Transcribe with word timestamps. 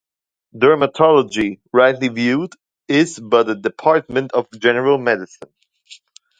Dermatology, 0.55 1.59
rightly 1.71 2.07
viewed, 2.07 2.53
is 2.87 3.19
but 3.19 3.47
a 3.51 3.53
department 3.53 4.31
of 4.31 4.47
general 4.57 4.97
medicine. 4.97 5.53